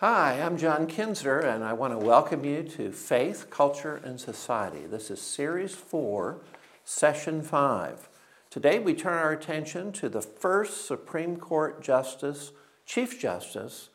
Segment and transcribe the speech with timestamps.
[0.00, 4.86] Hi, I'm John Kinzer, and I want to welcome you to Faith, Culture, and Society.
[4.86, 6.38] This is Series 4,
[6.84, 8.08] Session 5.
[8.48, 12.52] Today we turn our attention to the first Supreme Court Justice,
[12.86, 13.88] Chief Justice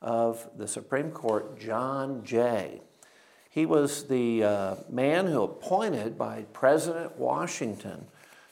[0.00, 2.80] of the Supreme Court, John Jay.
[3.50, 8.06] He was the uh, man who appointed by President Washington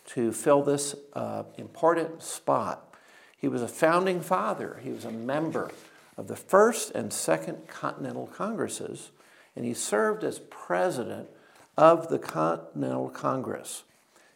[0.06, 2.92] to fill this uh, important spot.
[3.36, 5.70] He was a founding father, he was a member
[6.18, 9.12] of the First and Second Continental Congresses,
[9.54, 11.28] and he served as president
[11.76, 13.84] of the Continental Congress.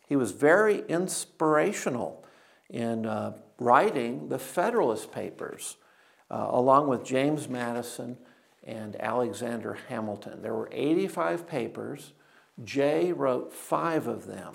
[0.09, 2.25] He was very inspirational
[2.71, 5.77] in uh, writing the Federalist Papers,
[6.31, 8.17] uh, along with James Madison
[8.63, 10.41] and Alexander Hamilton.
[10.41, 12.13] There were 85 papers.
[12.63, 14.53] Jay wrote five of them.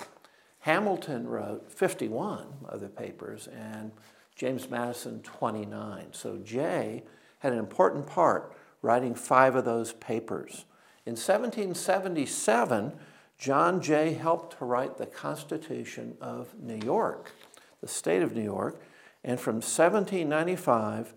[0.60, 3.92] Hamilton wrote 51 of the papers, and
[4.36, 6.08] James Madison 29.
[6.12, 7.04] So Jay
[7.40, 10.66] had an important part writing five of those papers.
[11.06, 12.94] In 1777,
[13.38, 17.32] John Jay helped to write the Constitution of New York,
[17.82, 18.82] the state of New York,
[19.24, 21.14] and from 1795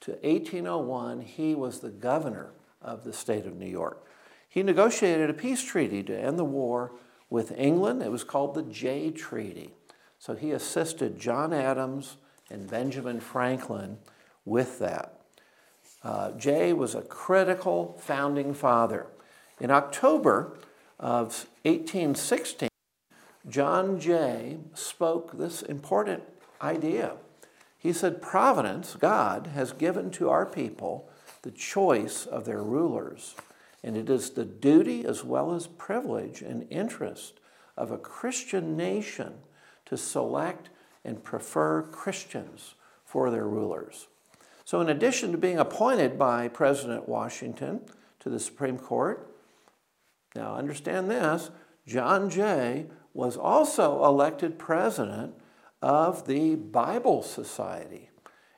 [0.00, 2.50] to 1801, he was the governor
[2.82, 4.06] of the state of New York.
[4.48, 6.92] He negotiated a peace treaty to end the war
[7.30, 8.02] with England.
[8.02, 9.72] It was called the Jay Treaty.
[10.18, 12.18] So he assisted John Adams
[12.50, 13.98] and Benjamin Franklin
[14.44, 15.13] with that.
[16.04, 19.06] Uh, Jay was a critical founding father.
[19.58, 20.58] In October
[21.00, 22.68] of 1816,
[23.48, 26.22] John Jay spoke this important
[26.60, 27.16] idea.
[27.78, 31.08] He said, Providence, God, has given to our people
[31.42, 33.34] the choice of their rulers,
[33.82, 37.40] and it is the duty as well as privilege and interest
[37.76, 39.34] of a Christian nation
[39.86, 40.70] to select
[41.04, 44.06] and prefer Christians for their rulers.
[44.64, 47.82] So, in addition to being appointed by President Washington
[48.20, 49.30] to the Supreme Court,
[50.34, 51.50] now understand this
[51.86, 55.34] John Jay was also elected president
[55.82, 58.08] of the Bible Society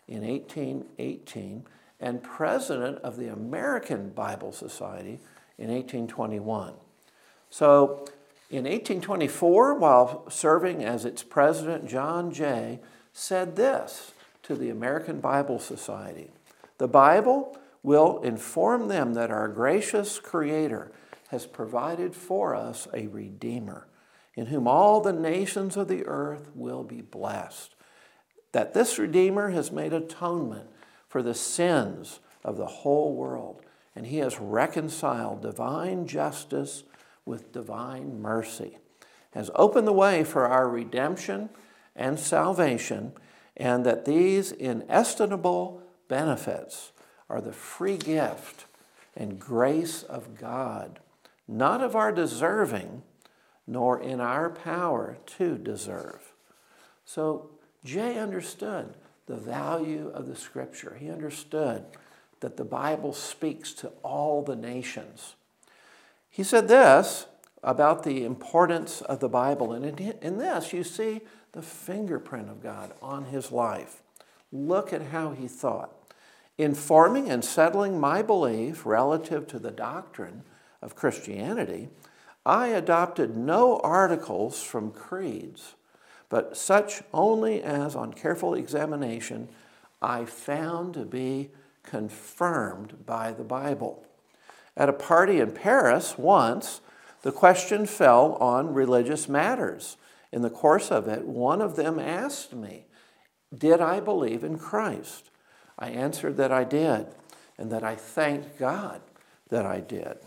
[0.07, 1.67] in 1818
[1.99, 5.19] and president of the American Bible Society
[5.59, 6.75] in 1821.
[7.51, 8.07] So,
[8.49, 12.79] in 1824, while serving as its president, John Jay
[13.13, 14.13] said this
[14.47, 16.31] to the American Bible Society.
[16.79, 20.93] The Bible will inform them that our gracious Creator
[21.29, 23.89] has provided for us a Redeemer,
[24.37, 27.75] in whom all the nations of the earth will be blessed.
[28.53, 30.69] That this Redeemer has made atonement
[31.09, 33.63] for the sins of the whole world,
[33.97, 36.85] and he has reconciled divine justice
[37.25, 38.79] with divine mercy,
[39.33, 41.51] has opened the way for our redemption
[41.97, 43.13] and salvation
[43.57, 46.93] and that these inestimable benefits
[47.29, 48.67] are the free gift
[49.17, 51.01] and grace of God,
[51.49, 53.03] not of our deserving,
[53.67, 56.33] nor in our power to deserve.
[57.05, 57.51] So
[57.85, 58.95] Jay understood
[59.27, 60.97] the value of the scripture.
[61.01, 61.85] He understood
[62.41, 65.35] that the Bible speaks to all the nations.
[66.29, 67.27] He said this
[67.63, 71.23] about the importance of the Bible, and in, this you see
[71.53, 74.03] the fingerprint of God on his life.
[74.53, 75.93] Look at how he thought.
[76.59, 80.43] In forming and settling my belief relative to the doctrine
[80.81, 81.89] of Christianity,
[82.45, 85.75] I adopted no articles from creeds,
[86.29, 89.49] but such only as on careful examination
[90.01, 91.51] I found to be
[91.83, 94.05] confirmed by the Bible.
[94.77, 96.81] At a party in Paris once,
[97.27, 99.97] the question fell on religious matters
[100.31, 102.87] in the course of it, one of them asked me,
[103.53, 105.31] Did I believe in Christ?
[105.77, 107.09] I answered that I did,
[107.59, 109.01] and that I thanked God
[109.49, 110.19] that I did.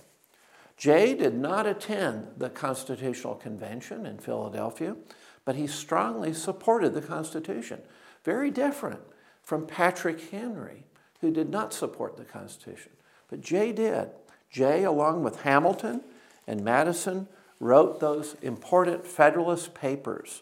[0.76, 4.98] Jay did not attend the Constitutional Convention in Philadelphia,
[5.46, 7.80] but he strongly supported the Constitution.
[8.26, 9.00] Very different
[9.42, 10.84] from Patrick Henry,
[11.22, 12.92] who did not support the Constitution.
[13.30, 14.10] But Jay did.
[14.52, 16.02] Jay, along with Hamilton
[16.50, 17.28] and Madison,
[17.60, 20.42] wrote those important Federalist Papers.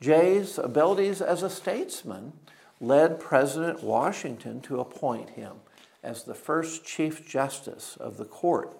[0.00, 2.34] Jay's abilities as a statesman
[2.80, 5.56] led President Washington to appoint him
[6.04, 8.76] as the first Chief Justice of the court.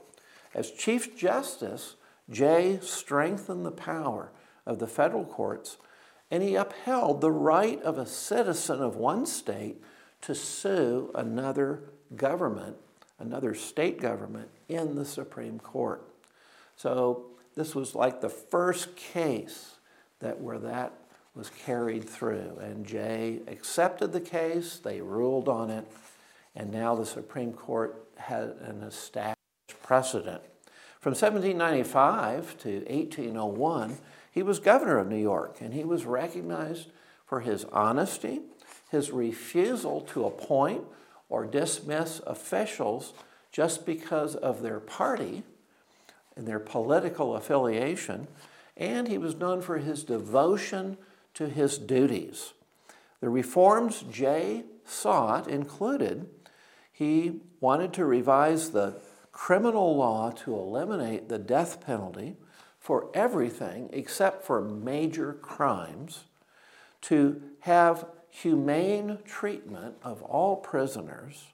[0.55, 1.97] As Chief Justice,
[2.31, 4.31] Jay strengthened the power
[4.65, 5.77] of the federal courts
[6.31, 9.83] and he upheld the right of a citizen of one state
[10.21, 11.81] to sue another
[12.15, 12.77] government,
[13.19, 16.05] another state government, in the Supreme Court.
[16.81, 19.75] So this was like the first case
[20.21, 20.95] that where that
[21.35, 22.57] was carried through.
[22.59, 25.87] And Jay accepted the case, they ruled on it,
[26.57, 29.37] and now the Supreme Court had an established
[29.83, 30.41] precedent.
[31.01, 33.99] From 1795 to 1801,
[34.33, 36.89] he was governor of New York, and he was recognized
[37.27, 38.41] for his honesty,
[38.91, 40.85] his refusal to appoint
[41.29, 43.13] or dismiss officials
[43.53, 45.43] just because of their party
[46.41, 48.27] and their political affiliation,
[48.75, 50.97] and he was known for his devotion
[51.35, 52.55] to his duties.
[53.21, 56.27] The reforms Jay sought included
[56.91, 59.01] he wanted to revise the
[59.33, 62.37] criminal law to eliminate the death penalty
[62.79, 66.25] for everything except for major crimes,
[67.03, 71.49] to have humane treatment of all prisoners.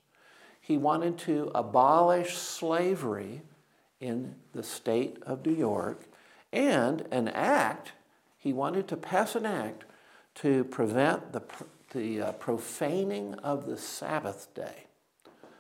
[0.61, 3.43] He wanted to abolish slavery
[4.01, 6.03] in the state of New York
[6.53, 7.93] and an act,
[8.39, 9.85] he wanted to pass an act
[10.37, 11.43] to prevent the,
[11.93, 14.87] the uh, profaning of the Sabbath day.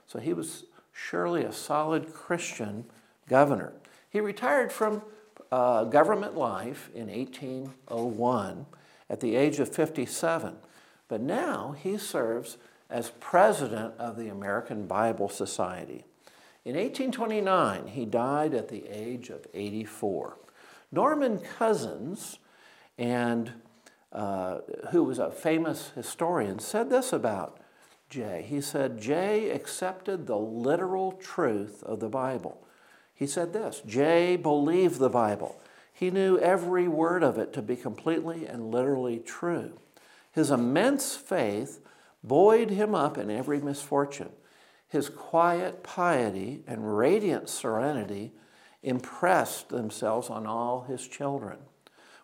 [0.06, 2.84] So he was surely a solid Christian
[3.28, 3.72] governor.
[4.08, 5.02] He retired from
[5.50, 8.66] uh, government life in 1801
[9.08, 10.56] at the age of 57,
[11.08, 12.56] but now he serves
[12.88, 16.04] as president of the American Bible Society.
[16.66, 20.36] In 1829, he died at the age of 84.
[20.90, 22.40] Norman Cousins,
[22.98, 23.52] and
[24.10, 24.58] uh,
[24.90, 27.60] who was a famous historian, said this about
[28.10, 28.44] Jay.
[28.48, 32.66] He said, Jay accepted the literal truth of the Bible.
[33.14, 35.60] He said this Jay believed the Bible.
[35.92, 39.78] He knew every word of it to be completely and literally true.
[40.32, 41.78] His immense faith
[42.24, 44.32] buoyed him up in every misfortune.
[44.96, 48.32] His quiet piety and radiant serenity
[48.82, 51.58] impressed themselves on all his children.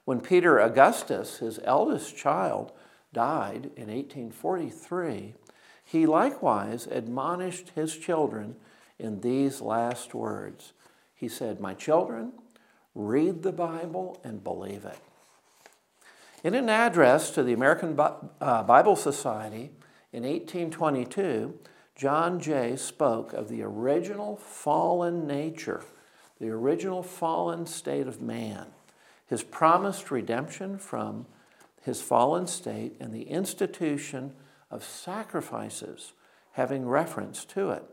[0.06, 2.72] When Peter Augustus, his eldest child,
[3.12, 5.34] died in 1843,
[5.84, 8.56] he likewise admonished his children
[8.98, 10.72] in these last words.
[11.14, 12.32] He said, My children,
[12.94, 14.98] read the Bible and believe it.
[16.42, 19.72] In an address to the American uh, Bible Society
[20.10, 21.58] in 1822,
[21.94, 25.82] John Jay spoke of the original fallen nature,
[26.40, 28.66] the original fallen state of man,
[29.26, 31.26] his promised redemption from
[31.82, 34.32] his fallen state, and the institution
[34.70, 36.12] of sacrifices
[36.52, 37.84] having reference to it,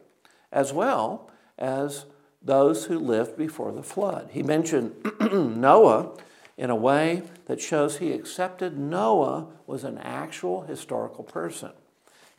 [0.51, 2.05] as well as
[2.41, 4.29] those who lived before the flood.
[4.31, 4.95] He mentioned
[5.31, 6.11] Noah
[6.57, 11.71] in a way that shows he accepted Noah was an actual historical person.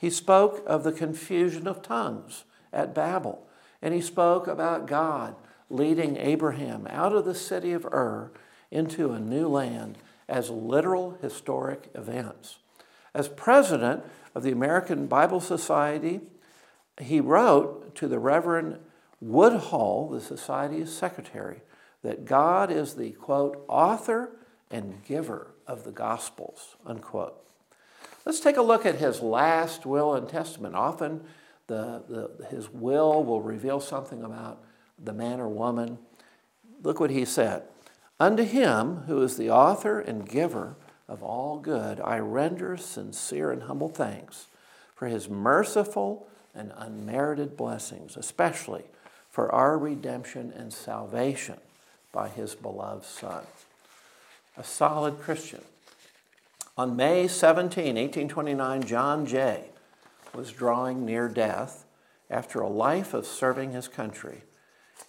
[0.01, 3.47] He spoke of the confusion of tongues at Babel,
[3.83, 5.37] and he spoke about God
[5.69, 8.33] leading Abraham out of the city of Ur
[8.71, 12.57] into a new land as literal historic events.
[13.15, 14.03] As president
[14.35, 16.21] of the American Bible Society,
[16.99, 18.79] he wrote to the Reverend
[19.21, 21.61] Woodhull, the Society's secretary,
[22.03, 24.31] that God is the, quote, author
[24.71, 27.37] and giver of the Gospels, unquote.
[28.25, 30.75] Let's take a look at his last will and testament.
[30.75, 31.23] Often
[31.67, 34.63] the, the, his will will reveal something about
[35.03, 35.99] the man or woman.
[36.83, 37.63] Look what he said
[38.19, 40.77] Unto him who is the author and giver
[41.09, 44.47] of all good, I render sincere and humble thanks
[44.95, 48.85] for his merciful and unmerited blessings, especially
[49.31, 51.57] for our redemption and salvation
[52.13, 53.45] by his beloved Son.
[54.57, 55.63] A solid Christian
[56.81, 59.65] on May 17, 1829, John Jay
[60.35, 61.85] was drawing near death
[62.31, 64.45] after a life of serving his country.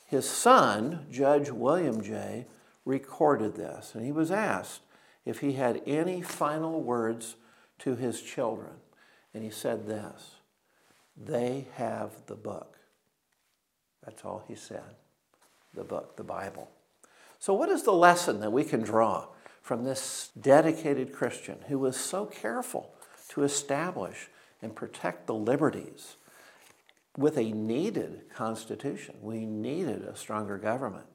[0.06, 2.46] His son, Judge William Jay,
[2.84, 4.82] recorded this, and he was asked
[5.24, 7.38] if he had any final words
[7.80, 8.74] to his children.
[9.34, 10.32] And he said this
[11.16, 12.80] They have the book.
[14.04, 14.96] That's all he said
[15.74, 16.70] the book, the Bible.
[17.40, 19.28] So, what is the lesson that we can draw
[19.62, 22.94] from this dedicated Christian who was so careful
[23.30, 24.30] to establish
[24.62, 26.15] and protect the liberties
[27.18, 29.15] with a needed constitution.
[29.22, 31.06] We needed a stronger government.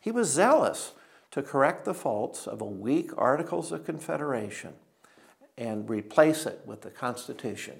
[0.00, 0.92] He was zealous
[1.30, 4.74] to correct the faults of a weak Articles of Confederation
[5.58, 7.74] and replace it with the Constitution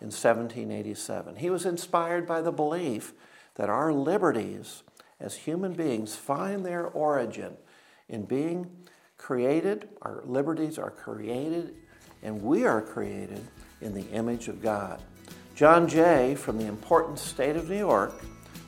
[0.00, 1.36] in 1787.
[1.36, 3.12] He was inspired by the belief
[3.56, 4.82] that our liberties
[5.20, 7.56] as human beings find their origin
[8.08, 8.70] in being
[9.18, 11.74] created, our liberties are created,
[12.22, 13.44] and we are created
[13.80, 15.02] in the image of God.
[15.54, 18.12] John Jay, from the important state of New York,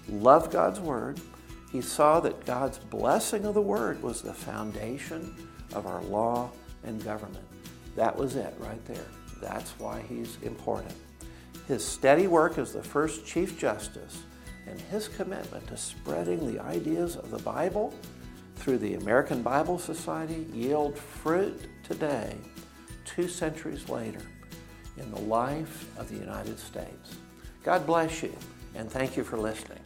[0.09, 1.21] loved God's Word.
[1.71, 5.35] He saw that God's blessing of the Word was the foundation
[5.73, 6.51] of our law
[6.85, 7.45] and government.
[7.97, 9.07] That was it right there.
[9.41, 10.95] That's why he's important.
[11.69, 14.25] His steady work as the first Chief Justice
[14.67, 17.95] and his commitment to spreading the ideas of the Bible
[18.61, 22.37] through the American Bible Society yield fruit today,
[23.07, 24.21] two centuries later,
[24.99, 27.17] in the life of the United States.
[27.65, 28.37] God bless you,
[28.75, 29.81] and thank you for listening.